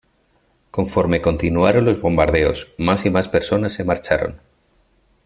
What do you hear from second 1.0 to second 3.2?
continuaron los bombardeos, más y